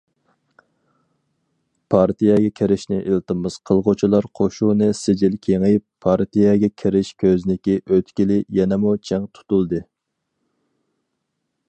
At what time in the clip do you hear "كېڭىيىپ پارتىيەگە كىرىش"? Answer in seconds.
5.47-7.13